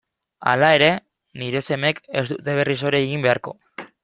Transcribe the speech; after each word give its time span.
Hala 0.51 0.71
ere, 0.77 0.87
nire 1.43 1.63
semeek 1.67 2.03
ez 2.23 2.27
dute 2.33 2.57
berriz 2.61 2.79
hori 2.89 3.05
egin 3.05 3.27
beharko. 3.29 3.59